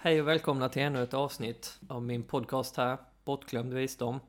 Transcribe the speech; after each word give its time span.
Hej 0.00 0.20
och 0.20 0.28
välkomna 0.28 0.68
till 0.68 0.82
ännu 0.82 1.02
ett 1.02 1.14
avsnitt 1.14 1.80
av 1.88 2.02
min 2.02 2.22
podcast 2.22 2.76
här, 2.76 2.98
Bortglömd 3.24 3.74
visdom. 3.74 4.20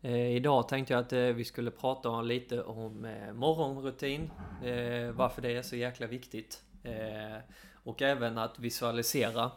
Eh, 0.00 0.36
idag 0.36 0.68
tänkte 0.68 0.92
jag 0.92 1.00
att 1.00 1.12
eh, 1.12 1.20
vi 1.20 1.44
skulle 1.44 1.70
prata 1.70 2.22
lite 2.22 2.62
om 2.62 3.04
eh, 3.04 3.32
morgonrutin, 3.32 4.30
eh, 4.64 5.10
varför 5.10 5.42
det 5.42 5.56
är 5.56 5.62
så 5.62 5.76
jäkla 5.76 6.06
viktigt. 6.06 6.62
Eh, 6.82 7.36
och 7.72 8.02
även 8.02 8.38
att 8.38 8.58
visualisera. 8.58 9.50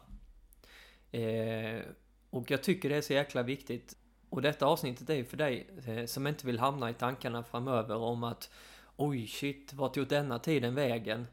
Eh, 1.12 1.82
och 2.30 2.52
jag 2.52 2.64
tycker 2.64 2.90
det 2.90 2.96
är 2.96 3.02
så 3.02 3.14
jäkla 3.14 3.44
viktigt. 3.44 3.98
Och 4.30 4.42
detta 4.42 4.66
avsnittet 4.66 5.10
är 5.10 5.16
ju 5.16 5.26
för 5.26 5.38
dig 5.38 5.68
eh, 5.88 6.06
som 6.06 6.28
inte 6.28 6.48
vill 6.48 6.60
hamna 6.60 6.90
i 6.90 6.94
tankarna 6.94 7.44
framöver 7.44 7.96
om 7.96 8.24
att 8.24 8.52
Oj, 8.96 9.28
shit, 9.28 9.74
vart 9.74 9.94
tog 9.94 10.08
denna 10.08 10.40
tiden 10.40 10.76
vägen? 10.76 11.28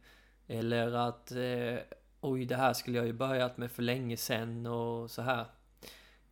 Eller 0.46 0.93
att 0.93 1.33
eh, 1.33 1.79
oj, 2.25 2.45
det 2.45 2.57
här 2.57 2.73
skulle 2.73 2.99
jag 2.99 3.07
ju 3.07 3.13
börjat 3.13 3.57
med 3.57 3.71
för 3.71 3.83
länge 3.83 4.17
sen 4.17 4.67
och 4.67 5.11
så 5.11 5.23
här. 5.23 5.47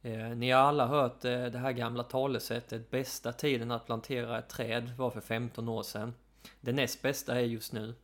Eh, 0.03 0.29
ni 0.29 0.51
har 0.51 0.61
alla 0.61 0.87
hört 0.87 1.25
eh, 1.25 1.45
det 1.45 1.59
här 1.59 1.73
gamla 1.73 2.03
talesättet 2.03 2.91
bästa 2.91 3.33
tiden 3.33 3.71
att 3.71 3.87
plantera 3.87 4.39
ett 4.39 4.49
träd 4.49 4.91
var 4.97 5.11
för 5.11 5.21
15 5.21 5.69
år 5.69 5.83
sedan. 5.83 6.15
Det 6.61 6.73
näst 6.73 7.03
bästa 7.03 7.41
är 7.41 7.45
just 7.45 7.73
nu. 7.73 7.95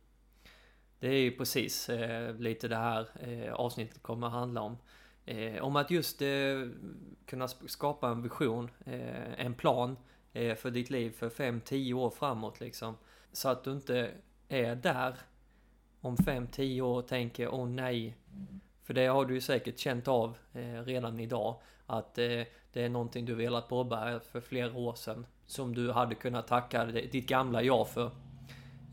Det 0.99 1.07
är 1.07 1.19
ju 1.19 1.31
precis 1.31 1.89
eh, 1.89 2.35
lite 2.35 2.67
det 2.67 2.75
här 2.75 3.07
eh, 3.21 3.53
avsnittet 3.53 4.01
kommer 4.01 4.27
att 4.27 4.33
handla 4.33 4.61
om. 4.61 4.77
Eh, 5.25 5.63
om 5.63 5.75
att 5.75 5.91
just 5.91 6.21
eh, 6.21 6.27
kunna 7.25 7.47
skapa 7.47 8.09
en 8.09 8.21
vision, 8.21 8.71
eh, 8.85 9.45
en 9.45 9.53
plan 9.53 9.97
eh, 10.33 10.55
för 10.55 10.71
ditt 10.71 10.89
liv 10.89 11.11
för 11.11 11.29
5-10 11.29 11.93
år 11.93 12.09
framåt 12.09 12.59
liksom. 12.59 12.97
Så 13.31 13.49
att 13.49 13.63
du 13.63 13.71
inte 13.71 14.11
är 14.47 14.75
där 14.75 15.15
om 16.01 16.17
5-10 16.17 16.81
år 16.81 16.97
och 16.97 17.07
tänker 17.07 17.53
åh 17.53 17.67
nej. 17.67 18.15
För 18.83 18.93
det 18.93 19.05
har 19.05 19.25
du 19.25 19.33
ju 19.33 19.41
säkert 19.41 19.79
känt 19.79 20.07
av 20.07 20.37
eh, 20.53 20.83
redan 20.85 21.19
idag. 21.19 21.55
Att 21.85 22.17
eh, 22.17 22.41
det 22.73 22.83
är 22.83 22.89
någonting 22.89 23.25
du 23.25 23.35
velat 23.35 23.69
påbörja 23.69 24.19
för 24.19 24.41
flera 24.41 24.73
år 24.73 24.93
sedan. 24.93 25.25
Som 25.45 25.75
du 25.75 25.91
hade 25.91 26.15
kunnat 26.15 26.47
tacka 26.47 26.85
ditt 26.85 27.27
gamla 27.27 27.63
jag 27.63 27.87
för 27.87 28.11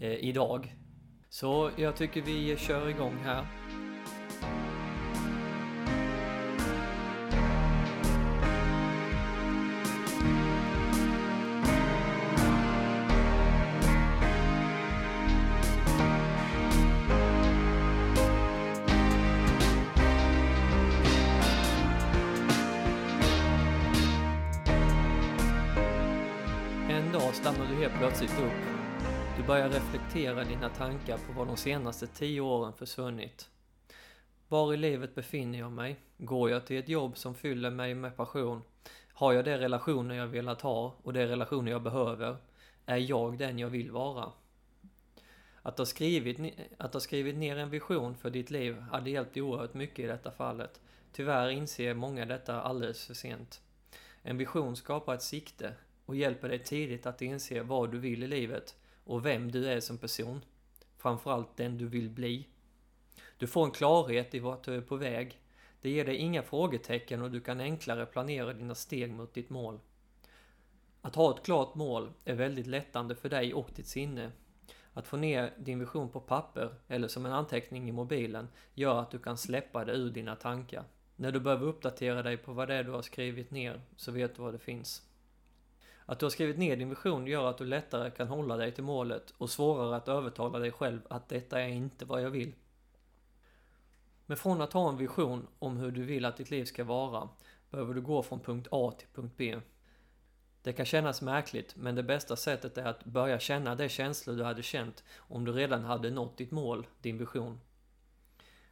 eh, 0.01 0.15
idag. 0.15 0.75
Så 1.29 1.71
jag 1.77 1.97
tycker 1.97 2.23
vi 2.23 2.57
kör 2.57 2.89
igång 2.89 3.17
här. 3.25 3.47
Stannar 27.47 27.71
du 27.71 27.75
helt 27.75 27.99
plötsligt 27.99 28.41
upp. 28.41 28.53
Du 29.37 29.43
börjar 29.47 29.69
reflektera 29.69 30.45
dina 30.45 30.69
tankar 30.69 31.19
på 31.19 31.33
vad 31.33 31.47
de 31.47 31.57
senaste 31.57 32.07
tio 32.07 32.41
åren 32.41 32.73
försvunnit. 32.73 33.51
Var 34.49 34.75
i 34.75 34.77
livet 34.77 35.15
befinner 35.15 35.59
jag 35.59 35.73
mig? 35.73 35.97
Går 36.19 36.51
jag 36.51 36.67
till 36.67 36.79
ett 36.79 36.89
jobb 36.89 37.17
som 37.17 37.35
fyller 37.35 37.71
mig 37.71 37.95
med 37.95 38.17
passion? 38.17 38.63
Har 39.13 39.33
jag 39.33 39.45
de 39.45 39.57
relationer 39.57 40.15
jag 40.15 40.27
velat 40.27 40.61
ha 40.61 40.95
och 41.03 41.13
de 41.13 41.27
relationer 41.27 41.73
jag 41.73 41.83
behöver? 41.83 42.37
Är 42.87 42.97
jag 42.97 43.39
den 43.39 43.59
jag 43.59 43.69
vill 43.69 43.91
vara? 43.91 44.33
Att 45.63 45.79
ha, 45.79 45.87
skrivit, 45.87 46.55
att 46.79 46.93
ha 46.93 47.01
skrivit 47.01 47.37
ner 47.37 47.57
en 47.57 47.71
vision 47.71 48.17
för 48.17 48.31
ditt 48.31 48.51
liv 48.51 48.81
hade 48.81 49.11
hjälpt 49.11 49.37
oerhört 49.37 49.75
mycket 49.75 49.99
i 49.99 50.09
detta 50.09 50.31
fallet. 50.31 50.81
Tyvärr 51.13 51.49
inser 51.49 51.95
många 51.95 52.25
detta 52.25 52.63
alldeles 52.63 53.07
för 53.07 53.15
sent. 53.15 53.61
En 54.23 54.37
vision 54.37 54.77
skapar 54.77 55.15
ett 55.15 55.23
sikte, 55.23 55.75
och 56.07 56.17
hjälper 56.17 56.49
dig 56.49 56.59
tidigt 56.59 57.07
att 57.07 57.23
inse 57.23 57.63
vad 57.63 57.93
du 57.93 57.99
vill 57.99 58.23
i 58.23 58.27
livet 58.27 58.77
och 59.05 59.27
vem 59.27 59.51
du 59.51 59.69
är 59.69 59.81
som 59.81 59.99
person. 59.99 60.45
Framförallt 60.99 61.57
den 61.57 61.79
du 61.79 61.87
vill 61.87 62.11
bli. 62.11 62.47
Du 63.39 63.47
får 63.47 63.65
en 63.65 63.71
klarhet 63.71 64.35
i 64.35 64.39
vart 64.39 64.65
du 64.65 64.75
är 64.75 64.81
på 64.81 64.97
väg. 64.97 65.41
Det 65.81 65.91
ger 65.91 66.05
dig 66.05 66.17
inga 66.17 66.43
frågetecken 66.43 67.23
och 67.23 67.31
du 67.31 67.41
kan 67.41 67.61
enklare 67.61 68.07
planera 68.07 68.53
dina 68.53 68.75
steg 68.75 69.13
mot 69.13 69.35
ditt 69.35 69.51
mål. 69.51 69.81
Att 71.03 71.15
ha 71.15 71.37
ett 71.37 71.45
klart 71.45 71.75
mål 71.75 72.13
är 72.25 72.35
väldigt 72.35 72.67
lättande 72.67 73.15
för 73.15 73.29
dig 73.29 73.55
och 73.55 73.71
ditt 73.75 73.87
sinne. 73.87 74.33
Att 74.93 75.07
få 75.07 75.17
ner 75.17 75.55
din 75.59 75.79
vision 75.79 76.09
på 76.09 76.21
papper 76.21 76.75
eller 76.89 77.09
som 77.09 77.27
en 77.27 77.33
anteckning 77.33 77.89
i 77.89 77.93
mobilen 77.93 78.49
gör 78.75 79.01
att 79.01 79.11
du 79.11 79.19
kan 79.19 79.39
släppa 79.39 79.85
det 79.85 79.93
ur 79.93 80.11
dina 80.11 80.37
tankar. 80.37 80.85
När 81.17 81.33
du 81.33 81.41
behöver 81.41 81.67
uppdatera 81.67 82.23
dig 82.23 82.37
på 82.37 82.53
vad 82.53 82.69
det 82.69 82.75
är 82.75 82.85
du 82.85 82.91
har 82.91 83.03
skrivit 83.03 83.51
ner 83.51 83.81
så 83.97 84.13
vet 84.13 84.37
du 84.37 84.43
vad 84.43 84.55
det 84.55 84.59
finns. 84.59 85.03
Att 86.07 86.19
du 86.19 86.25
har 86.25 86.31
skrivit 86.31 86.59
ner 86.59 86.77
din 86.77 86.89
vision 86.89 87.27
gör 87.27 87.51
att 87.51 87.59
du 87.59 87.65
lättare 87.65 88.11
kan 88.11 88.29
hålla 88.29 88.57
dig 88.57 88.73
till 88.73 88.85
målet 88.85 89.35
och 89.39 89.51
svårare 89.51 89.97
att 89.97 90.09
övertala 90.09 90.59
dig 90.59 90.73
själv 90.73 91.01
att 91.11 91.29
detta 91.29 91.61
är 91.61 91.69
inte 91.69 92.05
vad 92.05 92.23
jag 92.23 92.31
vill. 92.31 92.55
Men 94.27 94.37
från 94.37 94.61
att 94.61 94.73
ha 94.73 94.89
en 94.89 94.97
vision 94.97 95.47
om 95.59 95.77
hur 95.77 95.91
du 95.91 96.03
vill 96.03 96.25
att 96.25 96.37
ditt 96.37 96.51
liv 96.51 96.65
ska 96.65 96.85
vara 96.85 97.29
behöver 97.71 97.95
du 97.95 98.01
gå 98.01 98.23
från 98.23 98.41
punkt 98.41 98.69
A 98.71 98.93
till 98.99 99.09
punkt 99.15 99.35
B. 99.37 99.61
Det 100.63 100.73
kan 100.73 100.87
kännas 100.87 101.23
märkligt, 101.23 101.77
men 101.77 101.95
det 101.95 102.03
bästa 102.03 102.37
sättet 102.37 102.79
är 102.79 102.85
att 102.85 103.05
börja 103.05 103.39
känna 103.39 103.75
de 103.75 103.89
känslor 103.89 104.37
du 104.37 104.45
hade 104.45 104.63
känt 104.63 105.05
om 105.17 105.45
du 105.45 105.53
redan 105.53 105.85
hade 105.85 106.11
nått 106.11 106.37
ditt 106.37 106.51
mål, 106.51 106.87
din 107.01 107.19
vision. 107.19 107.61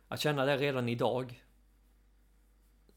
Att 0.08 0.20
känna 0.20 0.44
det 0.44 0.56
redan 0.56 0.88
idag. 0.88 1.44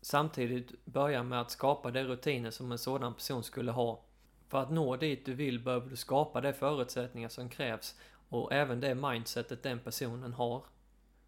Samtidigt 0.01 0.85
börja 0.85 1.23
med 1.23 1.41
att 1.41 1.51
skapa 1.51 1.91
de 1.91 2.03
rutiner 2.03 2.51
som 2.51 2.71
en 2.71 2.77
sådan 2.77 3.13
person 3.13 3.43
skulle 3.43 3.71
ha 3.71 4.06
för 4.47 4.61
att 4.61 4.71
nå 4.71 4.95
dit 4.95 5.25
du 5.25 5.33
vill 5.33 5.59
behöver 5.59 5.89
du 5.89 5.95
skapa 5.95 6.41
de 6.41 6.53
förutsättningar 6.53 7.29
som 7.29 7.49
krävs 7.49 7.95
och 8.29 8.53
även 8.53 8.79
det 8.79 8.95
mindsetet 8.95 9.63
den 9.63 9.79
personen 9.79 10.33
har. 10.33 10.63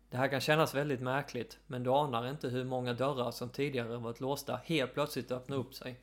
Det 0.10 0.18
här 0.18 0.28
kan 0.28 0.42
kännas 0.42 0.76
väldigt 0.76 1.02
märkligt, 1.02 1.58
men 1.68 1.84
du 1.84 1.90
anar 1.90 2.30
inte 2.30 2.50
hur 2.50 2.64
många 2.64 2.94
dörrar 2.94 3.32
som 3.32 3.50
tidigare 3.50 3.98
varit 3.98 4.20
låsta 4.20 4.60
helt 4.66 4.94
plötsligt 4.94 5.32
öppnar 5.32 5.58
upp 5.58 5.74
sig. 5.74 6.00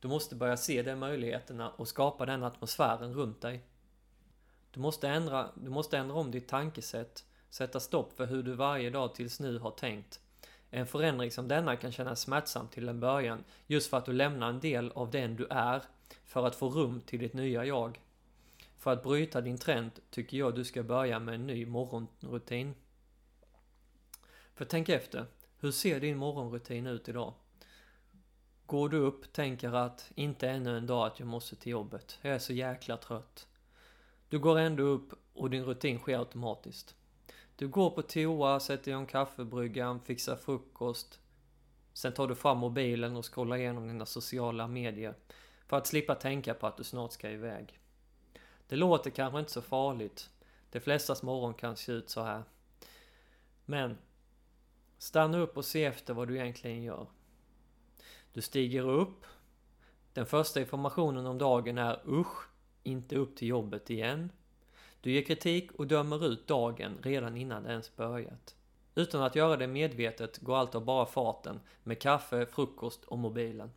Du 0.00 0.08
måste 0.08 0.34
börja 0.34 0.56
se 0.56 0.82
de 0.82 0.96
möjligheterna 0.96 1.70
och 1.70 1.88
skapa 1.88 2.26
den 2.26 2.44
atmosfären 2.44 3.14
runt 3.14 3.40
dig. 3.40 3.64
Du 4.70 4.80
måste 4.80 5.08
ändra, 5.08 5.50
du 5.54 5.70
måste 5.70 5.98
ändra 5.98 6.16
om 6.16 6.30
ditt 6.30 6.48
tankesätt, 6.48 7.24
sätta 7.50 7.80
stopp 7.80 8.12
för 8.12 8.26
hur 8.26 8.42
du 8.42 8.54
varje 8.54 8.90
dag 8.90 9.14
tills 9.14 9.40
nu 9.40 9.58
har 9.58 9.70
tänkt. 9.70 10.20
En 10.70 10.86
förändring 10.86 11.30
som 11.30 11.48
denna 11.48 11.76
kan 11.76 11.92
kännas 11.92 12.20
smärtsam 12.20 12.68
till 12.68 12.88
en 12.88 13.00
början, 13.00 13.44
just 13.66 13.90
för 13.90 13.96
att 13.96 14.04
du 14.04 14.12
lämnar 14.12 14.48
en 14.48 14.60
del 14.60 14.92
av 14.94 15.10
den 15.10 15.36
du 15.36 15.46
är 15.50 15.82
för 16.28 16.46
att 16.46 16.56
få 16.56 16.68
rum 16.68 17.00
till 17.00 17.18
ditt 17.18 17.32
nya 17.32 17.64
jag. 17.64 18.00
För 18.78 18.92
att 18.92 19.02
bryta 19.02 19.40
din 19.40 19.58
trend 19.58 19.90
tycker 20.10 20.36
jag 20.36 20.54
du 20.54 20.64
ska 20.64 20.82
börja 20.82 21.18
med 21.18 21.34
en 21.34 21.46
ny 21.46 21.66
morgonrutin. 21.66 22.74
För 24.54 24.64
tänk 24.64 24.88
efter, 24.88 25.26
hur 25.60 25.70
ser 25.70 26.00
din 26.00 26.16
morgonrutin 26.16 26.86
ut 26.86 27.08
idag? 27.08 27.34
Går 28.66 28.88
du 28.88 28.96
upp, 28.96 29.32
tänker 29.32 29.72
att 29.72 30.10
inte 30.14 30.48
ännu 30.48 30.76
en 30.76 30.86
dag 30.86 31.06
att 31.06 31.20
jag 31.20 31.28
måste 31.28 31.56
till 31.56 31.72
jobbet, 31.72 32.18
jag 32.22 32.34
är 32.34 32.38
så 32.38 32.52
jäkla 32.52 32.96
trött. 32.96 33.46
Du 34.28 34.38
går 34.38 34.58
ändå 34.58 34.82
upp 34.82 35.12
och 35.32 35.50
din 35.50 35.64
rutin 35.64 35.98
sker 35.98 36.18
automatiskt. 36.18 36.94
Du 37.56 37.68
går 37.68 37.90
på 37.90 38.02
toa, 38.02 38.60
sätter 38.60 38.90
igång 38.90 39.06
kaffebryggan, 39.06 40.00
fixar 40.00 40.36
frukost. 40.36 41.20
Sen 41.92 42.12
tar 42.12 42.28
du 42.28 42.34
fram 42.34 42.58
mobilen 42.58 43.16
och 43.16 43.34
scrollar 43.34 43.56
igenom 43.56 43.88
dina 43.88 44.06
sociala 44.06 44.66
medier 44.66 45.14
för 45.68 45.76
att 45.76 45.86
slippa 45.86 46.14
tänka 46.14 46.54
på 46.54 46.66
att 46.66 46.76
du 46.76 46.84
snart 46.84 47.12
ska 47.12 47.30
iväg. 47.30 47.78
Det 48.66 48.76
låter 48.76 49.10
kanske 49.10 49.38
inte 49.38 49.52
så 49.52 49.62
farligt. 49.62 50.30
De 50.70 50.80
flestas 50.80 51.22
morgon 51.22 51.54
kan 51.54 51.76
se 51.76 51.92
ut 51.92 52.10
så 52.10 52.22
här. 52.22 52.42
Men 53.64 53.98
stanna 54.98 55.38
upp 55.38 55.56
och 55.56 55.64
se 55.64 55.84
efter 55.84 56.14
vad 56.14 56.28
du 56.28 56.36
egentligen 56.36 56.82
gör. 56.82 57.06
Du 58.32 58.42
stiger 58.42 58.88
upp. 58.88 59.24
Den 60.12 60.26
första 60.26 60.60
informationen 60.60 61.26
om 61.26 61.38
dagen 61.38 61.78
är 61.78 62.00
usch, 62.08 62.48
inte 62.82 63.16
upp 63.16 63.36
till 63.36 63.48
jobbet 63.48 63.90
igen. 63.90 64.32
Du 65.00 65.12
ger 65.12 65.22
kritik 65.22 65.72
och 65.72 65.86
dömer 65.86 66.26
ut 66.26 66.46
dagen 66.46 66.98
redan 67.02 67.36
innan 67.36 67.62
det 67.62 67.70
ens 67.70 67.96
börjat. 67.96 68.56
Utan 68.94 69.22
att 69.22 69.36
göra 69.36 69.56
det 69.56 69.66
medvetet 69.66 70.38
går 70.38 70.56
allt 70.56 70.74
av 70.74 70.84
bara 70.84 71.06
farten 71.06 71.60
med 71.82 72.00
kaffe, 72.00 72.46
frukost 72.46 73.04
och 73.04 73.18
mobilen. 73.18 73.70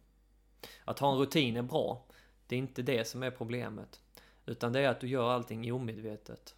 Att 0.86 1.00
ha 1.00 1.12
en 1.12 1.18
rutin 1.18 1.58
är 1.58 1.62
bra. 1.62 2.06
Det 2.48 2.56
är 2.56 2.60
inte 2.60 2.82
det 2.82 3.08
som 3.08 3.24
är 3.24 3.32
problemet. 3.32 4.00
Utan 4.46 4.74
det 4.74 4.80
är 4.80 4.90
att 4.90 5.00
du 5.00 5.08
gör 5.08 5.30
allting 5.30 5.74
omedvetet. 5.74 6.56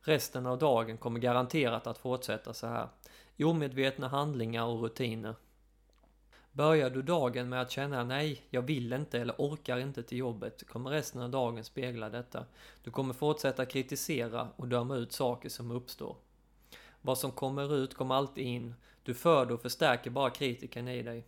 Resten 0.00 0.46
av 0.46 0.58
dagen 0.58 0.96
kommer 0.96 1.20
garanterat 1.20 1.86
att 1.86 1.98
fortsätta 1.98 2.54
så 2.54 2.66
här. 2.66 2.88
Omedvetna 3.38 4.08
handlingar 4.08 4.64
och 4.64 4.82
rutiner. 4.82 5.34
Börjar 6.52 6.90
du 6.90 7.02
dagen 7.02 7.48
med 7.48 7.60
att 7.60 7.70
känna 7.70 8.04
nej, 8.04 8.42
jag 8.50 8.62
vill 8.62 8.92
inte 8.92 9.20
eller 9.20 9.34
orkar 9.38 9.78
inte 9.78 10.02
till 10.02 10.18
jobbet, 10.18 10.68
kommer 10.68 10.90
resten 10.90 11.22
av 11.22 11.30
dagen 11.30 11.64
spegla 11.64 12.10
detta. 12.10 12.44
Du 12.82 12.90
kommer 12.90 13.14
fortsätta 13.14 13.66
kritisera 13.66 14.48
och 14.56 14.68
döma 14.68 14.96
ut 14.96 15.12
saker 15.12 15.48
som 15.48 15.70
uppstår. 15.70 16.16
Vad 17.00 17.18
som 17.18 17.32
kommer 17.32 17.74
ut 17.74 17.94
kommer 17.94 18.14
alltid 18.14 18.44
in. 18.44 18.74
Du 19.02 19.14
föder 19.14 19.54
och 19.54 19.62
förstärker 19.62 20.10
bara 20.10 20.30
kritiken 20.30 20.88
i 20.88 21.02
dig. 21.02 21.24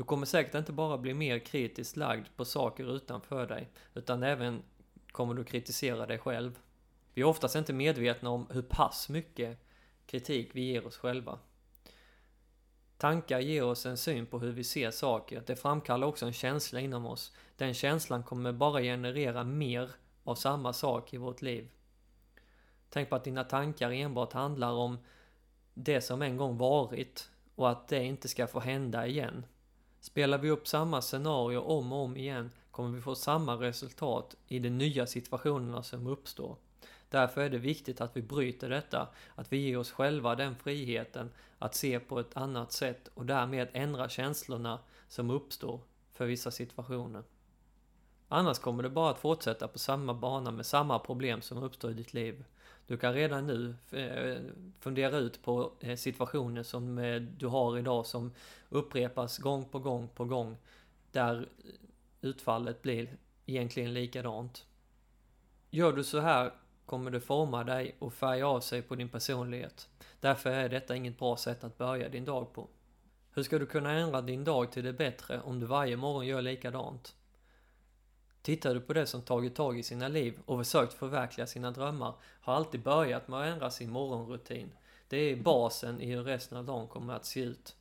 Du 0.00 0.04
kommer 0.04 0.26
säkert 0.26 0.54
inte 0.54 0.72
bara 0.72 0.98
bli 0.98 1.14
mer 1.14 1.38
kritiskt 1.38 1.96
lagd 1.96 2.26
på 2.36 2.44
saker 2.44 2.96
utanför 2.96 3.46
dig, 3.46 3.68
utan 3.94 4.22
även 4.22 4.62
kommer 5.12 5.34
du 5.34 5.44
kritisera 5.44 6.06
dig 6.06 6.18
själv. 6.18 6.58
Vi 7.14 7.22
är 7.22 7.26
oftast 7.26 7.56
inte 7.56 7.72
medvetna 7.72 8.30
om 8.30 8.46
hur 8.50 8.62
pass 8.62 9.08
mycket 9.08 9.58
kritik 10.06 10.50
vi 10.52 10.60
ger 10.60 10.86
oss 10.86 10.96
själva. 10.96 11.38
Tankar 12.96 13.40
ger 13.40 13.64
oss 13.64 13.86
en 13.86 13.96
syn 13.96 14.26
på 14.26 14.38
hur 14.38 14.52
vi 14.52 14.64
ser 14.64 14.90
saker. 14.90 15.42
Det 15.46 15.56
framkallar 15.56 16.06
också 16.06 16.26
en 16.26 16.32
känsla 16.32 16.80
inom 16.80 17.06
oss. 17.06 17.32
Den 17.56 17.74
känslan 17.74 18.22
kommer 18.22 18.52
bara 18.52 18.80
generera 18.80 19.44
mer 19.44 19.90
av 20.24 20.34
samma 20.34 20.72
sak 20.72 21.14
i 21.14 21.16
vårt 21.16 21.42
liv. 21.42 21.70
Tänk 22.88 23.10
på 23.10 23.16
att 23.16 23.24
dina 23.24 23.44
tankar 23.44 23.90
enbart 23.90 24.32
handlar 24.32 24.72
om 24.72 24.98
det 25.74 26.00
som 26.00 26.22
en 26.22 26.36
gång 26.36 26.58
varit 26.58 27.30
och 27.54 27.70
att 27.70 27.88
det 27.88 28.04
inte 28.04 28.28
ska 28.28 28.46
få 28.46 28.60
hända 28.60 29.06
igen. 29.06 29.44
Spelar 30.00 30.38
vi 30.38 30.50
upp 30.50 30.68
samma 30.68 31.02
scenario 31.02 31.58
om 31.58 31.92
och 31.92 31.98
om 31.98 32.16
igen 32.16 32.50
kommer 32.70 32.90
vi 32.90 33.00
få 33.00 33.14
samma 33.14 33.54
resultat 33.54 34.36
i 34.48 34.58
de 34.58 34.70
nya 34.70 35.06
situationerna 35.06 35.82
som 35.82 36.06
uppstår. 36.06 36.56
Därför 37.08 37.40
är 37.40 37.50
det 37.50 37.58
viktigt 37.58 38.00
att 38.00 38.16
vi 38.16 38.22
bryter 38.22 38.68
detta, 38.68 39.08
att 39.34 39.52
vi 39.52 39.56
ger 39.56 39.78
oss 39.78 39.90
själva 39.90 40.34
den 40.34 40.56
friheten 40.56 41.30
att 41.58 41.74
se 41.74 42.00
på 42.00 42.20
ett 42.20 42.36
annat 42.36 42.72
sätt 42.72 43.08
och 43.14 43.26
därmed 43.26 43.68
ändra 43.72 44.08
känslorna 44.08 44.78
som 45.08 45.30
uppstår 45.30 45.80
för 46.12 46.26
vissa 46.26 46.50
situationer. 46.50 47.22
Annars 48.32 48.58
kommer 48.58 48.82
det 48.82 48.90
bara 48.90 49.10
att 49.10 49.18
fortsätta 49.18 49.68
på 49.68 49.78
samma 49.78 50.14
bana 50.14 50.50
med 50.50 50.66
samma 50.66 50.98
problem 50.98 51.42
som 51.42 51.62
uppstår 51.62 51.90
i 51.90 51.94
ditt 51.94 52.14
liv. 52.14 52.44
Du 52.86 52.96
kan 52.96 53.14
redan 53.14 53.46
nu 53.46 53.74
eh, 53.90 54.42
fundera 54.80 55.16
ut 55.16 55.42
på 55.42 55.72
eh, 55.80 55.96
situationer 55.96 56.62
som 56.62 56.98
eh, 56.98 57.20
du 57.20 57.46
har 57.46 57.78
idag 57.78 58.06
som 58.06 58.32
upprepas 58.68 59.38
gång 59.38 59.64
på 59.64 59.78
gång 59.78 60.08
på 60.14 60.24
gång. 60.24 60.56
Där 61.12 61.48
utfallet 62.20 62.82
blir 62.82 63.16
egentligen 63.46 63.94
likadant. 63.94 64.66
Gör 65.70 65.92
du 65.92 66.04
så 66.04 66.20
här 66.20 66.52
kommer 66.86 67.10
det 67.10 67.20
forma 67.20 67.64
dig 67.64 67.96
och 67.98 68.12
färga 68.12 68.48
av 68.48 68.60
sig 68.60 68.82
på 68.82 68.94
din 68.94 69.08
personlighet. 69.08 69.88
Därför 70.20 70.50
är 70.50 70.68
detta 70.68 70.96
inget 70.96 71.18
bra 71.18 71.36
sätt 71.36 71.64
att 71.64 71.78
börja 71.78 72.08
din 72.08 72.24
dag 72.24 72.52
på. 72.52 72.68
Hur 73.34 73.42
ska 73.42 73.58
du 73.58 73.66
kunna 73.66 73.92
ändra 73.92 74.20
din 74.20 74.44
dag 74.44 74.72
till 74.72 74.84
det 74.84 74.92
bättre 74.92 75.40
om 75.40 75.60
du 75.60 75.66
varje 75.66 75.96
morgon 75.96 76.26
gör 76.26 76.42
likadant? 76.42 77.14
Tittar 78.42 78.74
du 78.74 78.80
på 78.80 78.92
det 78.92 79.06
som 79.06 79.22
tagit 79.22 79.54
tag 79.54 79.78
i 79.78 79.82
sina 79.82 80.08
liv 80.08 80.38
och 80.46 80.58
försökt 80.58 80.92
förverkliga 80.92 81.46
sina 81.46 81.70
drömmar 81.70 82.14
har 82.22 82.54
alltid 82.54 82.82
börjat 82.82 83.28
med 83.28 83.40
att 83.40 83.46
ändra 83.46 83.70
sin 83.70 83.90
morgonrutin. 83.90 84.72
Det 85.08 85.16
är 85.16 85.36
basen 85.36 86.00
i 86.00 86.06
hur 86.06 86.24
resten 86.24 86.58
av 86.58 86.64
dagen 86.64 86.88
kommer 86.88 87.14
att 87.14 87.24
se 87.24 87.40
ut. 87.40 87.76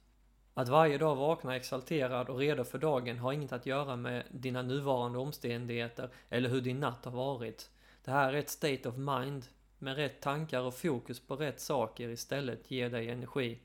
Att 0.54 0.70
varje 0.70 0.98
dag 0.98 1.16
vakna 1.16 1.56
exalterad 1.56 2.30
och 2.30 2.38
redo 2.38 2.64
för 2.64 2.78
dagen 2.78 3.20
har 3.20 3.34
inget 3.34 3.52
att 3.52 3.66
göra 3.66 3.96
med 3.96 4.24
dina 4.30 4.62
nuvarande 4.62 5.20
omständigheter 5.20 6.10
eller 6.30 6.50
hur 6.50 6.62
din 6.62 6.80
natt 6.80 7.06
har 7.06 7.12
varit. 7.12 7.70
Det 8.04 8.12
här 8.12 8.34
är 8.34 8.38
ett 8.38 8.50
state 8.50 8.90
of 8.90 8.96
mind. 8.96 9.46
Med 9.78 9.96
rätt 9.96 10.22
tankar 10.22 10.62
och 10.62 10.74
fokus 10.74 11.20
på 11.20 11.36
rätt 11.36 11.60
saker 11.60 12.10
istället 12.10 12.72
ger 12.72 12.90
dig 12.90 13.10
energi. 13.10 13.60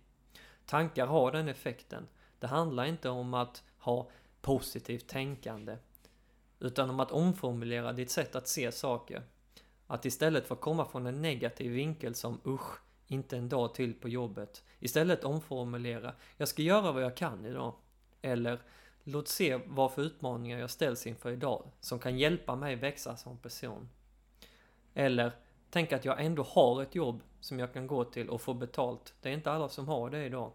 Tankar 0.66 1.06
har 1.06 1.32
den 1.32 1.48
effekten. 1.48 2.06
Det 2.38 2.46
handlar 2.46 2.84
inte 2.84 3.08
om 3.08 3.34
att 3.34 3.62
ha 3.78 4.10
positivt 4.40 5.08
tänkande. 5.08 5.76
Utan 6.64 6.90
om 6.90 7.00
att 7.00 7.12
omformulera 7.12 7.92
ditt 7.92 8.10
sätt 8.10 8.36
att 8.36 8.48
se 8.48 8.72
saker. 8.72 9.22
Att 9.86 10.04
istället 10.04 10.46
för 10.46 10.54
att 10.54 10.60
komma 10.60 10.84
från 10.84 11.06
en 11.06 11.22
negativ 11.22 11.72
vinkel 11.72 12.14
som 12.14 12.40
usch, 12.46 12.78
inte 13.06 13.36
en 13.36 13.48
dag 13.48 13.74
till 13.74 13.94
på 13.94 14.08
jobbet. 14.08 14.62
Istället 14.78 15.24
omformulera, 15.24 16.14
jag 16.36 16.48
ska 16.48 16.62
göra 16.62 16.92
vad 16.92 17.02
jag 17.02 17.16
kan 17.16 17.44
idag. 17.44 17.74
Eller, 18.22 18.58
låt 19.02 19.28
se 19.28 19.60
vad 19.66 19.92
för 19.92 20.02
utmaningar 20.02 20.58
jag 20.58 20.70
ställs 20.70 21.06
inför 21.06 21.32
idag 21.32 21.70
som 21.80 21.98
kan 21.98 22.18
hjälpa 22.18 22.56
mig 22.56 22.76
växa 22.76 23.16
som 23.16 23.38
person. 23.38 23.88
Eller, 24.94 25.32
tänk 25.70 25.92
att 25.92 26.04
jag 26.04 26.24
ändå 26.24 26.42
har 26.42 26.82
ett 26.82 26.94
jobb 26.94 27.22
som 27.40 27.58
jag 27.58 27.72
kan 27.72 27.86
gå 27.86 28.04
till 28.04 28.28
och 28.28 28.40
få 28.40 28.54
betalt. 28.54 29.14
Det 29.20 29.28
är 29.28 29.32
inte 29.32 29.52
alla 29.52 29.68
som 29.68 29.88
har 29.88 30.10
det 30.10 30.24
idag. 30.24 30.52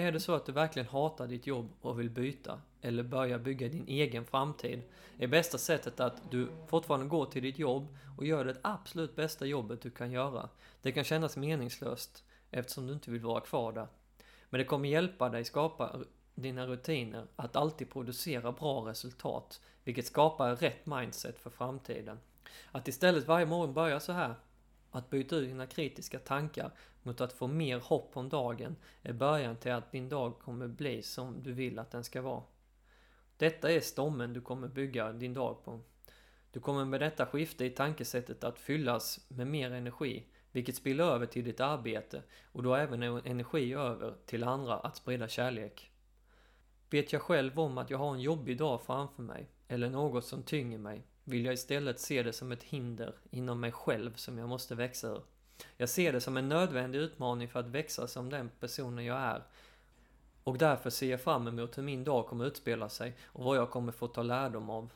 Är 0.00 0.12
det 0.12 0.20
så 0.20 0.34
att 0.34 0.46
du 0.46 0.52
verkligen 0.52 0.88
hatar 0.88 1.26
ditt 1.26 1.46
jobb 1.46 1.70
och 1.80 2.00
vill 2.00 2.10
byta 2.10 2.60
eller 2.80 3.02
börja 3.02 3.38
bygga 3.38 3.68
din 3.68 3.88
egen 3.88 4.24
framtid 4.24 4.82
är 5.18 5.26
bästa 5.26 5.58
sättet 5.58 6.00
att 6.00 6.30
du 6.30 6.48
fortfarande 6.66 7.06
går 7.06 7.26
till 7.26 7.42
ditt 7.42 7.58
jobb 7.58 7.96
och 8.18 8.26
gör 8.26 8.44
det 8.44 8.56
absolut 8.62 9.16
bästa 9.16 9.46
jobbet 9.46 9.80
du 9.80 9.90
kan 9.90 10.12
göra. 10.12 10.48
Det 10.82 10.92
kan 10.92 11.04
kännas 11.04 11.36
meningslöst 11.36 12.24
eftersom 12.50 12.86
du 12.86 12.92
inte 12.92 13.10
vill 13.10 13.20
vara 13.20 13.40
kvar 13.40 13.72
där. 13.72 13.86
Men 14.50 14.58
det 14.58 14.64
kommer 14.64 14.88
hjälpa 14.88 15.28
dig 15.28 15.44
skapa 15.44 16.00
dina 16.34 16.66
rutiner 16.66 17.26
att 17.36 17.56
alltid 17.56 17.90
producera 17.90 18.52
bra 18.52 18.88
resultat, 18.88 19.60
vilket 19.84 20.06
skapar 20.06 20.56
rätt 20.56 20.86
mindset 20.86 21.38
för 21.38 21.50
framtiden. 21.50 22.18
Att 22.72 22.88
istället 22.88 23.26
varje 23.26 23.46
morgon 23.46 23.74
börja 23.74 24.00
så 24.00 24.12
här, 24.12 24.34
att 24.90 25.10
byta 25.10 25.36
ut 25.36 25.48
dina 25.48 25.66
kritiska 25.66 26.18
tankar 26.18 26.70
mot 27.02 27.20
att 27.20 27.32
få 27.32 27.46
mer 27.46 27.78
hopp 27.78 28.16
om 28.16 28.28
dagen 28.28 28.76
är 29.02 29.12
början 29.12 29.56
till 29.56 29.72
att 29.72 29.92
din 29.92 30.08
dag 30.08 30.38
kommer 30.38 30.68
bli 30.68 31.02
som 31.02 31.42
du 31.42 31.52
vill 31.52 31.78
att 31.78 31.90
den 31.90 32.04
ska 32.04 32.22
vara. 32.22 32.42
Detta 33.36 33.72
är 33.72 33.80
stommen 33.80 34.32
du 34.32 34.40
kommer 34.40 34.68
bygga 34.68 35.12
din 35.12 35.34
dag 35.34 35.64
på. 35.64 35.80
Du 36.52 36.60
kommer 36.60 36.84
med 36.84 37.00
detta 37.00 37.26
skifte 37.26 37.64
i 37.64 37.70
tankesättet 37.70 38.44
att 38.44 38.58
fyllas 38.58 39.20
med 39.28 39.46
mer 39.46 39.70
energi, 39.70 40.26
vilket 40.52 40.76
spiller 40.76 41.04
över 41.04 41.26
till 41.26 41.44
ditt 41.44 41.60
arbete 41.60 42.22
och 42.52 42.62
du 42.62 42.68
har 42.68 42.78
även 42.78 43.02
energi 43.02 43.74
över 43.74 44.14
till 44.26 44.44
andra 44.44 44.74
att 44.74 44.96
sprida 44.96 45.28
kärlek. 45.28 45.90
Vet 46.90 47.12
jag 47.12 47.22
själv 47.22 47.60
om 47.60 47.78
att 47.78 47.90
jag 47.90 47.98
har 47.98 48.14
en 48.14 48.20
jobbig 48.20 48.58
dag 48.58 48.82
framför 48.82 49.22
mig, 49.22 49.48
eller 49.68 49.90
något 49.90 50.24
som 50.24 50.42
tynger 50.42 50.78
mig, 50.78 51.02
vill 51.30 51.44
jag 51.44 51.54
istället 51.54 52.00
se 52.00 52.22
det 52.22 52.32
som 52.32 52.52
ett 52.52 52.62
hinder 52.62 53.14
inom 53.30 53.60
mig 53.60 53.72
själv 53.72 54.14
som 54.14 54.38
jag 54.38 54.48
måste 54.48 54.74
växa 54.74 55.08
ur. 55.08 55.22
Jag 55.76 55.88
ser 55.88 56.12
det 56.12 56.20
som 56.20 56.36
en 56.36 56.48
nödvändig 56.48 56.98
utmaning 56.98 57.48
för 57.48 57.60
att 57.60 57.66
växa 57.66 58.06
som 58.06 58.30
den 58.30 58.50
personen 58.60 59.04
jag 59.04 59.18
är. 59.18 59.42
Och 60.44 60.58
därför 60.58 60.90
ser 60.90 61.10
jag 61.10 61.20
fram 61.20 61.48
emot 61.48 61.78
hur 61.78 61.82
min 61.82 62.04
dag 62.04 62.26
kommer 62.26 62.46
utspela 62.46 62.88
sig 62.88 63.16
och 63.24 63.44
vad 63.44 63.56
jag 63.56 63.70
kommer 63.70 63.92
få 63.92 64.08
ta 64.08 64.22
lärdom 64.22 64.70
av. 64.70 64.92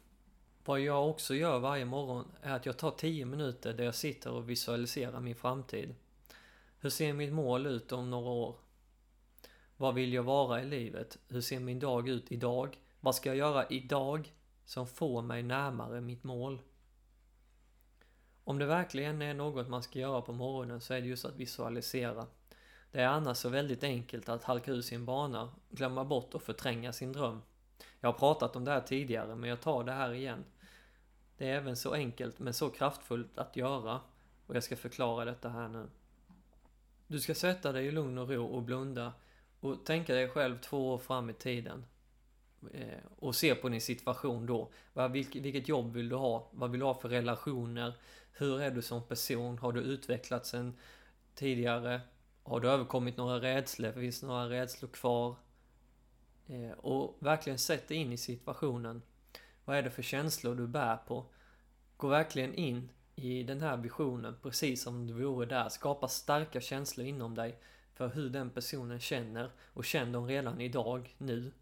Vad 0.65 0.81
jag 0.81 1.11
också 1.11 1.35
gör 1.35 1.59
varje 1.59 1.85
morgon 1.85 2.25
är 2.43 2.55
att 2.55 2.67
jag 2.67 2.77
tar 2.77 2.91
10 2.91 3.25
minuter 3.25 3.73
där 3.73 3.85
jag 3.85 3.95
sitter 3.95 4.31
och 4.31 4.51
visualiserar 4.51 5.21
min 5.21 5.35
framtid. 5.35 5.95
Hur 6.81 6.91
ser 6.91 7.13
mitt 7.13 7.33
mål 7.33 7.67
ut 7.67 7.93
om 7.93 8.11
några 8.11 8.31
år? 8.31 8.57
Vad 9.77 9.95
vill 9.95 10.13
jag 10.13 10.23
vara 10.23 10.63
i 10.63 10.65
livet? 10.65 11.19
Hur 11.29 11.41
ser 11.41 11.61
min 11.61 11.79
dag 11.79 12.09
ut 12.09 12.33
idag? 12.33 12.79
Vad 13.00 13.14
ska 13.14 13.29
jag 13.29 13.37
göra 13.37 13.67
idag 13.69 14.33
som 14.64 14.87
får 14.87 15.23
mig 15.23 15.42
närmare 15.42 16.00
mitt 16.00 16.25
mål. 16.25 16.62
Om 18.44 18.59
det 18.59 18.66
verkligen 18.66 19.23
är 19.23 19.35
något 19.35 19.68
man 19.68 19.83
ska 19.83 19.99
göra 19.99 20.21
på 20.21 20.33
morgonen 20.33 20.80
så 20.80 20.94
är 20.94 21.00
det 21.00 21.06
just 21.06 21.25
att 21.25 21.37
visualisera. 21.37 22.26
Det 22.92 23.00
är 23.00 23.06
annars 23.06 23.37
så 23.37 23.49
väldigt 23.49 23.85
enkelt 23.85 24.28
att 24.28 24.44
halka 24.44 24.71
ur 24.71 24.83
sin 24.83 25.04
bana, 25.04 25.50
glömma 25.71 26.04
bort 26.04 26.35
och 26.35 26.42
förtränga 26.42 26.92
sin 26.92 27.12
dröm. 27.12 27.42
Jag 28.00 28.09
har 28.09 28.18
pratat 28.18 28.56
om 28.56 28.64
det 28.64 28.71
här 28.71 28.80
tidigare, 28.80 29.35
men 29.35 29.50
jag 29.50 29.61
tar 29.61 29.85
det 29.85 29.92
här 29.92 30.12
igen. 30.12 30.44
Det 31.37 31.50
är 31.50 31.56
även 31.56 31.76
så 31.76 31.92
enkelt, 31.92 32.38
men 32.38 32.54
så 32.54 32.71
kraftfullt 32.71 33.38
att 33.38 33.56
göra. 33.56 34.00
Och 34.47 34.56
jag 34.56 34.62
ska 34.62 34.76
förklara 34.76 35.25
detta 35.25 35.49
här 35.49 35.68
nu. 35.68 35.87
Du 37.06 37.21
ska 37.21 37.35
sätta 37.35 37.73
dig 37.73 37.87
i 37.87 37.90
lugn 37.90 38.18
och 38.18 38.28
ro 38.28 38.47
och 38.47 38.62
blunda 38.62 39.12
och 39.61 39.85
tänka 39.85 40.14
dig 40.14 40.28
själv 40.28 40.59
två 40.59 40.92
år 40.92 40.99
fram 40.99 41.30
i 41.30 41.33
tiden. 41.33 41.85
Eh, 42.73 42.99
och 43.18 43.35
se 43.35 43.54
på 43.54 43.68
din 43.68 43.80
situation 43.80 44.47
då. 44.47 44.71
Vilket 45.11 45.68
jobb 45.68 45.92
vill 45.92 46.09
du 46.09 46.16
ha? 46.16 46.49
Vad 46.50 46.71
vill 46.71 46.80
du 46.80 46.87
ha 46.87 46.94
för 46.94 47.09
relationer? 47.09 47.94
Hur 48.33 48.61
är 48.61 48.71
du 48.71 48.83
som 48.83 49.02
person? 49.02 49.59
Har 49.59 49.73
du 49.73 49.80
utvecklats 49.80 50.50
sen 50.50 50.76
tidigare? 51.35 52.00
Har 52.42 52.61
du 52.61 52.68
överkommit 52.68 53.16
några 53.16 53.40
rädslor? 53.40 53.92
Finns 53.92 54.21
det 54.21 54.26
några 54.26 54.50
rädslor 54.50 54.88
kvar? 54.88 55.37
Eh, 56.47 56.71
och 56.71 57.16
verkligen 57.18 57.59
sätt 57.59 57.88
dig 57.88 57.97
in 57.97 58.12
i 58.12 58.16
situationen. 58.16 59.02
Vad 59.64 59.76
är 59.76 59.83
det 59.83 59.90
för 59.90 60.02
känslor 60.02 60.54
du 60.54 60.66
bär 60.66 60.97
på? 60.97 61.26
Gå 61.97 62.09
verkligen 62.09 62.54
in 62.54 62.88
i 63.16 63.42
den 63.42 63.61
här 63.61 63.76
visionen 63.76 64.37
precis 64.42 64.83
som 64.83 65.06
du 65.06 65.12
vore 65.12 65.47
där. 65.47 65.68
Skapa 65.68 66.09
starka 66.09 66.61
känslor 66.61 67.06
inom 67.06 67.35
dig 67.35 67.59
för 67.94 68.09
hur 68.09 68.30
den 68.30 68.50
personen 68.50 69.00
känner 69.00 69.50
och 69.61 69.85
känn 69.85 70.12
dem 70.12 70.26
redan 70.26 70.61
idag, 70.61 71.14
nu. 71.18 71.52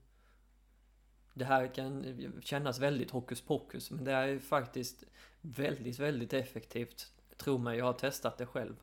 Det 1.35 1.45
här 1.45 1.75
kan 1.75 2.17
kännas 2.45 2.79
väldigt 2.79 3.11
hokus 3.11 3.41
pokus, 3.41 3.91
men 3.91 4.05
det 4.05 4.13
är 4.13 4.39
faktiskt 4.39 5.05
väldigt, 5.41 5.99
väldigt 5.99 6.33
effektivt. 6.33 7.13
Tro 7.37 7.59
mig, 7.59 7.79
jag 7.79 7.85
har 7.85 7.93
testat 7.93 8.39
det 8.39 8.47
själv. 8.47 8.75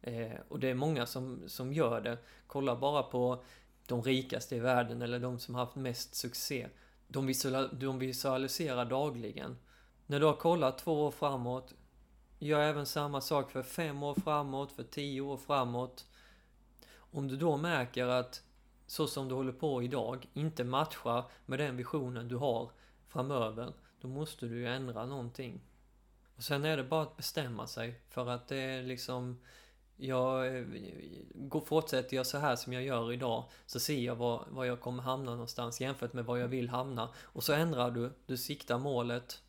Eh, 0.00 0.40
och 0.48 0.60
det 0.60 0.68
är 0.68 0.74
många 0.74 1.06
som, 1.06 1.42
som 1.46 1.72
gör 1.72 2.00
det. 2.00 2.18
Kolla 2.46 2.76
bara 2.76 3.02
på 3.02 3.44
de 3.86 4.02
rikaste 4.02 4.56
i 4.56 4.60
världen 4.60 5.02
eller 5.02 5.18
de 5.18 5.38
som 5.38 5.54
haft 5.54 5.74
mest 5.74 6.14
succé. 6.14 6.68
De, 7.08 7.26
visual, 7.26 7.68
de 7.72 7.98
visualiserar 7.98 8.84
dagligen. 8.84 9.56
När 10.06 10.20
du 10.20 10.26
har 10.26 10.36
kollat 10.36 10.78
två 10.78 11.06
år 11.06 11.10
framåt, 11.10 11.74
gör 12.38 12.60
även 12.60 12.86
samma 12.86 13.20
sak 13.20 13.50
för 13.50 13.62
fem 13.62 14.02
år 14.02 14.14
framåt, 14.14 14.72
för 14.72 14.82
tio 14.82 15.20
år 15.20 15.36
framåt. 15.36 16.06
Om 16.94 17.28
du 17.28 17.36
då 17.36 17.56
märker 17.56 18.06
att 18.06 18.42
så 18.86 19.06
som 19.06 19.28
du 19.28 19.34
håller 19.34 19.52
på 19.52 19.82
idag 19.82 20.28
inte 20.34 20.64
matchar 20.64 21.24
med 21.46 21.58
den 21.58 21.76
visionen 21.76 22.28
du 22.28 22.36
har 22.36 22.70
framöver, 23.08 23.72
då 24.00 24.08
måste 24.08 24.46
du 24.46 24.58
ju 24.58 24.66
ändra 24.66 25.06
någonting. 25.06 25.60
Och 26.36 26.42
sen 26.42 26.64
är 26.64 26.76
det 26.76 26.84
bara 26.84 27.02
att 27.02 27.16
bestämma 27.16 27.66
sig 27.66 28.00
för 28.08 28.28
att 28.28 28.48
det 28.48 28.56
är 28.56 28.82
liksom 28.82 29.38
jag 29.96 30.66
fortsätter 31.66 32.16
jag 32.16 32.26
så 32.26 32.38
här 32.38 32.56
som 32.56 32.72
jag 32.72 32.82
gör 32.82 33.12
idag 33.12 33.44
så 33.66 33.80
ser 33.80 33.98
jag 33.98 34.16
var, 34.16 34.46
var 34.50 34.64
jag 34.64 34.80
kommer 34.80 35.02
hamna 35.02 35.30
någonstans 35.30 35.80
jämfört 35.80 36.12
med 36.12 36.24
var 36.24 36.36
jag 36.36 36.48
vill 36.48 36.68
hamna. 36.68 37.08
Och 37.22 37.44
så 37.44 37.52
ändrar 37.52 37.90
du, 37.90 38.12
du 38.26 38.36
siktar 38.36 38.78
målet 38.78 39.42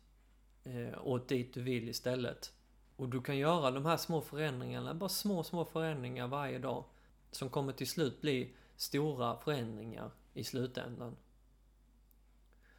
eh, 0.64 1.06
åt 1.06 1.28
dit 1.28 1.54
du 1.54 1.62
vill 1.62 1.88
istället. 1.88 2.52
Och 2.96 3.08
du 3.08 3.22
kan 3.22 3.36
göra 3.36 3.70
de 3.70 3.86
här 3.86 3.96
små 3.96 4.20
förändringarna, 4.20 4.94
bara 4.94 5.08
små, 5.08 5.42
små 5.42 5.64
förändringar 5.64 6.26
varje 6.26 6.58
dag. 6.58 6.84
Som 7.30 7.48
kommer 7.48 7.72
till 7.72 7.88
slut 7.88 8.20
bli 8.20 8.54
stora 8.76 9.36
förändringar 9.36 10.10
i 10.34 10.44
slutändan. 10.44 11.16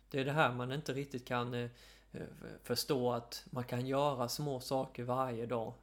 Det 0.09 0.19
är 0.19 0.25
det 0.25 0.31
här 0.31 0.53
man 0.53 0.71
inte 0.71 0.93
riktigt 0.93 1.25
kan 1.25 1.53
eh, 1.53 1.69
eh, 2.11 2.21
förstå 2.63 3.11
att 3.11 3.45
man 3.49 3.63
kan 3.63 3.87
göra 3.87 4.29
små 4.29 4.59
saker 4.59 5.03
varje 5.03 5.45
dag. 5.45 5.73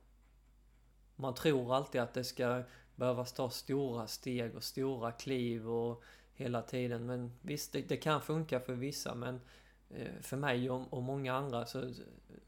Man 1.16 1.34
tror 1.34 1.74
alltid 1.74 2.00
att 2.00 2.14
det 2.14 2.24
ska 2.24 2.62
behövas 2.96 3.32
ta 3.32 3.50
stora 3.50 4.06
steg 4.06 4.56
och 4.56 4.64
stora 4.64 5.12
kliv 5.12 5.70
och 5.70 6.02
hela 6.34 6.62
tiden. 6.62 7.06
Men 7.06 7.32
visst, 7.42 7.72
det, 7.72 7.88
det 7.88 7.96
kan 7.96 8.20
funka 8.20 8.60
för 8.60 8.74
vissa 8.74 9.14
men 9.14 9.40
eh, 9.90 10.20
för 10.20 10.36
mig 10.36 10.70
och, 10.70 10.92
och 10.92 11.02
många 11.02 11.34
andra 11.34 11.66
så 11.66 11.92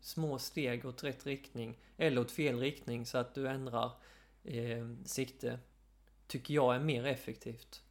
små 0.00 0.38
steg 0.38 0.86
åt 0.86 1.04
rätt 1.04 1.26
riktning 1.26 1.78
eller 1.96 2.20
åt 2.20 2.30
fel 2.30 2.60
riktning 2.60 3.06
så 3.06 3.18
att 3.18 3.34
du 3.34 3.48
ändrar 3.48 3.92
eh, 4.44 4.88
sikte 5.04 5.58
tycker 6.26 6.54
jag 6.54 6.74
är 6.74 6.80
mer 6.80 7.06
effektivt. 7.06 7.82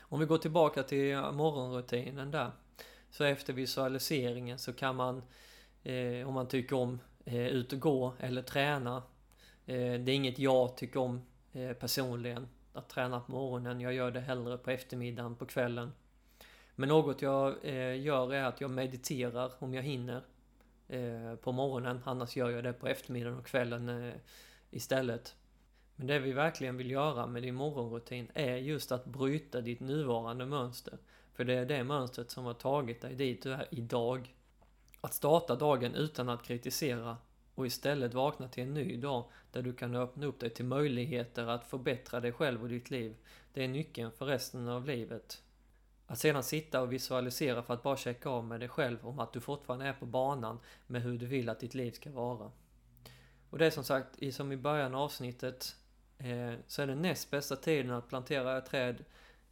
Om 0.00 0.20
vi 0.20 0.26
går 0.26 0.38
tillbaka 0.38 0.82
till 0.82 1.16
morgonrutinen 1.16 2.30
där. 2.30 2.50
Så 3.10 3.24
efter 3.24 3.52
visualiseringen 3.52 4.58
så 4.58 4.72
kan 4.72 4.96
man, 4.96 5.22
eh, 5.82 6.28
om 6.28 6.34
man 6.34 6.48
tycker 6.48 6.76
om 6.76 7.00
eh, 7.24 7.46
ut 7.46 7.72
och 7.72 7.80
gå 7.80 8.14
eller 8.20 8.42
träna. 8.42 9.02
Eh, 9.66 9.74
det 9.76 10.12
är 10.12 10.14
inget 10.14 10.38
jag 10.38 10.76
tycker 10.76 11.00
om 11.00 11.22
eh, 11.52 11.72
personligen, 11.72 12.48
att 12.72 12.88
träna 12.88 13.20
på 13.20 13.32
morgonen. 13.32 13.80
Jag 13.80 13.94
gör 13.94 14.10
det 14.10 14.20
hellre 14.20 14.58
på 14.58 14.70
eftermiddagen, 14.70 15.36
på 15.36 15.46
kvällen. 15.46 15.92
Men 16.74 16.88
något 16.88 17.22
jag 17.22 17.64
eh, 17.64 18.00
gör 18.00 18.34
är 18.34 18.44
att 18.44 18.60
jag 18.60 18.70
mediterar 18.70 19.52
om 19.58 19.74
jag 19.74 19.82
hinner 19.82 20.22
eh, 20.88 21.34
på 21.34 21.52
morgonen. 21.52 22.00
Annars 22.04 22.36
gör 22.36 22.50
jag 22.50 22.64
det 22.64 22.72
på 22.72 22.86
eftermiddagen 22.86 23.38
och 23.38 23.46
kvällen 23.46 23.88
eh, 23.88 24.14
istället. 24.70 25.36
Men 25.96 26.06
det 26.06 26.18
vi 26.18 26.32
verkligen 26.32 26.76
vill 26.76 26.90
göra 26.90 27.26
med 27.26 27.42
din 27.42 27.54
morgonrutin 27.54 28.30
är 28.34 28.56
just 28.56 28.92
att 28.92 29.04
bryta 29.04 29.60
ditt 29.60 29.80
nuvarande 29.80 30.46
mönster. 30.46 30.98
För 31.34 31.44
det 31.44 31.54
är 31.54 31.66
det 31.66 31.84
mönstret 31.84 32.30
som 32.30 32.44
har 32.44 32.54
tagit 32.54 33.00
dig 33.00 33.14
dit 33.14 33.42
du 33.42 33.52
är 33.52 33.66
idag. 33.70 34.34
Att 35.00 35.14
starta 35.14 35.56
dagen 35.56 35.94
utan 35.94 36.28
att 36.28 36.42
kritisera 36.42 37.16
och 37.54 37.66
istället 37.66 38.14
vakna 38.14 38.48
till 38.48 38.62
en 38.62 38.74
ny 38.74 38.96
dag 38.96 39.24
där 39.52 39.62
du 39.62 39.72
kan 39.72 39.94
öppna 39.94 40.26
upp 40.26 40.40
dig 40.40 40.50
till 40.50 40.64
möjligheter 40.64 41.46
att 41.46 41.66
förbättra 41.66 42.20
dig 42.20 42.32
själv 42.32 42.62
och 42.62 42.68
ditt 42.68 42.90
liv. 42.90 43.16
Det 43.52 43.64
är 43.64 43.68
nyckeln 43.68 44.12
för 44.12 44.26
resten 44.26 44.68
av 44.68 44.86
livet. 44.86 45.42
Att 46.06 46.18
sedan 46.18 46.42
sitta 46.42 46.82
och 46.82 46.92
visualisera 46.92 47.62
för 47.62 47.74
att 47.74 47.82
bara 47.82 47.96
checka 47.96 48.28
av 48.28 48.44
med 48.44 48.60
dig 48.60 48.68
själv 48.68 49.06
om 49.06 49.18
att 49.18 49.32
du 49.32 49.40
fortfarande 49.40 49.86
är 49.86 49.92
på 49.92 50.06
banan 50.06 50.58
med 50.86 51.02
hur 51.02 51.18
du 51.18 51.26
vill 51.26 51.48
att 51.48 51.60
ditt 51.60 51.74
liv 51.74 51.90
ska 51.90 52.10
vara. 52.10 52.50
Och 53.50 53.58
det 53.58 53.66
är 53.66 53.70
som 53.70 53.84
sagt, 53.84 54.34
som 54.34 54.52
i 54.52 54.56
början 54.56 54.94
av 54.94 55.00
avsnittet, 55.00 55.76
eh, 56.18 56.54
så 56.66 56.82
är 56.82 56.86
den 56.86 57.02
näst 57.02 57.30
bästa 57.30 57.56
tiden 57.56 57.90
att 57.90 58.08
plantera 58.08 58.58
ett 58.58 58.66
träd 58.66 59.04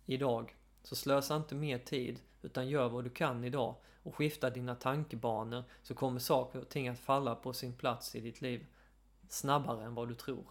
idag. 0.07 0.55
Så 0.83 0.97
slösa 0.97 1.37
inte 1.37 1.55
mer 1.55 1.79
tid, 1.79 2.21
utan 2.43 2.69
gör 2.69 2.89
vad 2.89 3.05
du 3.05 3.11
kan 3.11 3.45
idag 3.45 3.75
och 4.03 4.15
skifta 4.15 4.51
dina 4.51 4.75
tankebanor 4.75 5.65
så 5.83 5.95
kommer 5.95 6.21
saker 6.21 6.61
och 6.61 6.69
ting 6.69 6.89
att 6.89 6.99
falla 6.99 7.35
på 7.35 7.53
sin 7.53 7.73
plats 7.73 8.15
i 8.15 8.21
ditt 8.21 8.41
liv 8.41 8.67
snabbare 9.29 9.85
än 9.85 9.95
vad 9.95 10.09
du 10.09 10.15
tror. 10.15 10.45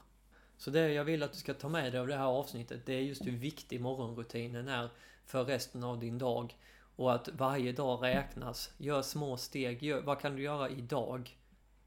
Så 0.57 0.71
det 0.71 0.93
jag 0.93 1.03
vill 1.03 1.23
att 1.23 1.31
du 1.31 1.37
ska 1.37 1.53
ta 1.53 1.69
med 1.69 1.93
dig 1.93 1.99
av 1.99 2.07
det 2.07 2.15
här 2.15 2.25
avsnittet, 2.25 2.85
det 2.85 2.93
är 2.93 3.01
just 3.01 3.25
hur 3.25 3.37
viktig 3.37 3.81
morgonrutinen 3.81 4.67
är 4.67 4.89
för 5.25 5.43
resten 5.43 5.83
av 5.83 5.99
din 5.99 6.17
dag. 6.17 6.57
Och 6.95 7.13
att 7.13 7.29
varje 7.29 7.71
dag 7.71 8.03
räknas. 8.03 8.73
Gör 8.77 9.01
små 9.01 9.37
steg. 9.37 9.83
Gör, 9.83 10.01
vad 10.01 10.19
kan 10.19 10.35
du 10.35 10.43
göra 10.43 10.69
idag 10.69 11.37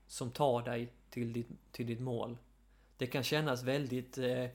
som 0.07 0.31
tar 0.31 0.63
dig 0.63 0.93
till 1.11 1.33
ditt, 1.33 1.49
till 1.73 1.87
ditt 1.87 2.01
mål? 2.01 2.39
Det 2.97 3.07
kan 3.07 3.23
kännas 3.23 3.63
väldigt 3.63 4.19
eh, 4.19 4.47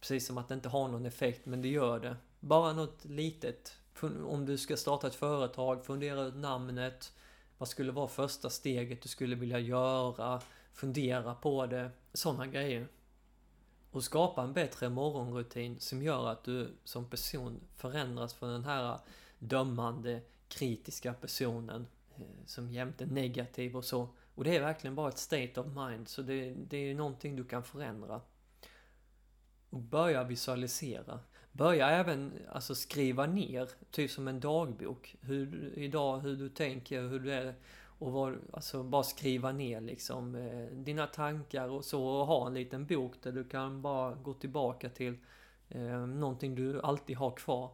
precis 0.00 0.26
som 0.26 0.38
att 0.38 0.48
det 0.48 0.54
inte 0.54 0.68
har 0.68 0.88
någon 0.88 1.06
effekt, 1.06 1.46
men 1.46 1.62
det 1.62 1.68
gör 1.68 2.00
det. 2.00 2.16
Bara 2.40 2.72
något 2.72 3.04
litet. 3.04 3.76
Om 4.26 4.46
du 4.46 4.58
ska 4.58 4.76
starta 4.76 5.06
ett 5.06 5.14
företag, 5.14 5.84
fundera 5.84 6.22
ut 6.22 6.36
namnet. 6.36 7.12
Vad 7.58 7.68
skulle 7.68 7.92
vara 7.92 8.08
första 8.08 8.50
steget 8.50 9.02
du 9.02 9.08
skulle 9.08 9.36
vilja 9.36 9.58
göra? 9.58 10.40
Fundera 10.72 11.34
på 11.34 11.66
det. 11.66 11.90
Sådana 12.12 12.46
grejer. 12.46 12.88
Och 13.90 14.04
skapa 14.04 14.42
en 14.42 14.52
bättre 14.52 14.88
morgonrutin 14.88 15.80
som 15.80 16.02
gör 16.02 16.28
att 16.28 16.44
du 16.44 16.76
som 16.84 17.10
person 17.10 17.60
förändras 17.76 18.34
från 18.34 18.50
den 18.50 18.64
här 18.64 18.98
dömande, 19.38 20.20
kritiska 20.48 21.14
personen 21.14 21.86
eh, 22.16 22.22
som 22.46 22.72
jämt 22.72 23.00
är 23.00 23.06
negativ 23.06 23.76
och 23.76 23.84
så. 23.84 24.08
Och 24.36 24.44
det 24.44 24.56
är 24.56 24.60
verkligen 24.60 24.94
bara 24.94 25.08
ett 25.08 25.18
state 25.18 25.60
of 25.60 25.66
mind, 25.66 26.08
så 26.08 26.22
det, 26.22 26.54
det 26.54 26.76
är 26.76 26.94
någonting 26.94 27.36
du 27.36 27.44
kan 27.44 27.64
förändra. 27.64 28.20
Och 29.70 29.80
börja 29.80 30.24
visualisera. 30.24 31.20
Börja 31.52 31.88
även 31.88 32.32
alltså 32.52 32.74
skriva 32.74 33.26
ner, 33.26 33.68
typ 33.90 34.10
som 34.10 34.28
en 34.28 34.40
dagbok. 34.40 35.16
Hur, 35.20 35.72
idag, 35.78 36.18
hur 36.18 36.36
du 36.36 36.48
tänker, 36.48 37.02
hur 37.02 37.20
du 37.20 37.32
är. 37.32 37.54
Och 37.98 38.12
var, 38.12 38.38
alltså 38.52 38.82
bara 38.82 39.02
skriva 39.02 39.52
ner 39.52 39.80
liksom 39.80 40.34
eh, 40.34 40.76
dina 40.76 41.06
tankar 41.06 41.68
och 41.68 41.84
så 41.84 42.06
och 42.06 42.26
ha 42.26 42.46
en 42.46 42.54
liten 42.54 42.86
bok 42.86 43.14
där 43.22 43.32
du 43.32 43.44
kan 43.44 43.82
bara 43.82 44.14
gå 44.14 44.34
tillbaka 44.34 44.88
till 44.88 45.16
eh, 45.68 46.06
någonting 46.06 46.54
du 46.54 46.80
alltid 46.80 47.16
har 47.16 47.30
kvar. 47.30 47.70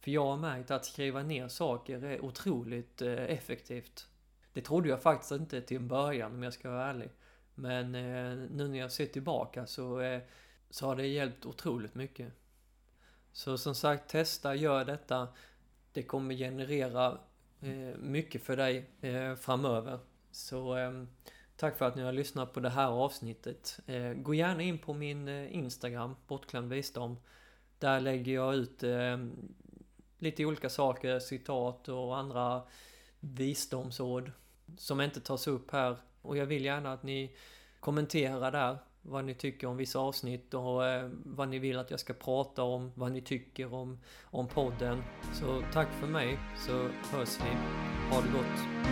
För 0.00 0.10
jag 0.10 0.26
har 0.26 0.36
märkt 0.36 0.70
att 0.70 0.84
skriva 0.84 1.22
ner 1.22 1.48
saker 1.48 2.04
är 2.04 2.24
otroligt 2.24 3.02
eh, 3.02 3.12
effektivt. 3.12 4.09
Det 4.52 4.60
trodde 4.60 4.88
jag 4.88 5.02
faktiskt 5.02 5.32
inte 5.32 5.60
till 5.60 5.76
en 5.76 5.88
början 5.88 6.32
om 6.32 6.42
jag 6.42 6.52
ska 6.52 6.70
vara 6.70 6.86
ärlig. 6.86 7.10
Men 7.54 7.94
eh, 7.94 8.48
nu 8.50 8.68
när 8.68 8.78
jag 8.78 8.92
ser 8.92 9.06
tillbaka 9.06 9.66
så, 9.66 10.00
eh, 10.00 10.20
så 10.70 10.86
har 10.86 10.96
det 10.96 11.06
hjälpt 11.06 11.46
otroligt 11.46 11.94
mycket. 11.94 12.32
Så 13.32 13.58
som 13.58 13.74
sagt, 13.74 14.10
testa, 14.10 14.54
gör 14.54 14.84
detta. 14.84 15.28
Det 15.92 16.02
kommer 16.02 16.34
generera 16.34 17.18
eh, 17.60 17.96
mycket 17.98 18.42
för 18.42 18.56
dig 18.56 18.90
eh, 19.00 19.34
framöver. 19.34 19.98
Så 20.30 20.76
eh, 20.76 21.04
tack 21.56 21.78
för 21.78 21.86
att 21.86 21.96
ni 21.96 22.02
har 22.02 22.12
lyssnat 22.12 22.52
på 22.52 22.60
det 22.60 22.70
här 22.70 22.88
avsnittet. 22.88 23.80
Eh, 23.86 24.12
gå 24.12 24.34
gärna 24.34 24.62
in 24.62 24.78
på 24.78 24.94
min 24.94 25.28
eh, 25.28 25.54
Instagram, 25.54 26.16
Bortglömd 26.26 26.72
Visdom. 26.72 27.16
Där 27.78 28.00
lägger 28.00 28.34
jag 28.34 28.54
ut 28.54 28.82
eh, 28.82 29.18
lite 30.18 30.44
olika 30.44 30.68
saker, 30.68 31.18
citat 31.18 31.88
och 31.88 32.16
andra 32.16 32.62
visdomsord 33.20 34.30
som 34.78 35.00
inte 35.00 35.20
tas 35.20 35.46
upp 35.46 35.70
här. 35.70 35.96
Och 36.22 36.36
jag 36.36 36.46
vill 36.46 36.64
gärna 36.64 36.92
att 36.92 37.02
ni 37.02 37.36
kommenterar 37.80 38.52
där 38.52 38.78
vad 39.02 39.24
ni 39.24 39.34
tycker 39.34 39.66
om 39.66 39.76
vissa 39.76 39.98
avsnitt 39.98 40.54
och 40.54 40.86
eh, 40.86 41.10
vad 41.24 41.48
ni 41.48 41.58
vill 41.58 41.78
att 41.78 41.90
jag 41.90 42.00
ska 42.00 42.12
prata 42.12 42.62
om, 42.62 42.92
vad 42.94 43.12
ni 43.12 43.20
tycker 43.20 43.74
om, 43.74 43.98
om 44.22 44.48
podden. 44.48 45.02
Så 45.32 45.62
tack 45.72 45.88
för 46.00 46.06
mig, 46.06 46.38
så 46.66 46.88
hörs 47.16 47.38
vi. 47.40 47.50
Ha 48.14 48.22
det 48.22 48.32
gott! 48.32 48.89